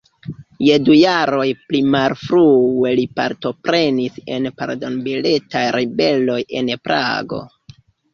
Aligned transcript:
Je 0.67 0.75
du 0.83 0.93
jaroj 0.99 1.43
pli 1.65 1.81
malfrue 1.95 2.93
li 2.99 3.03
partoprenis 3.19 4.15
en 4.37 4.47
pardon-biletaj 4.63 5.63
ribeloj 5.77 6.39
en 6.63 6.73
Prago. 6.89 7.41